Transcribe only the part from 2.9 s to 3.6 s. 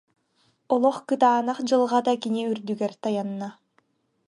тайанна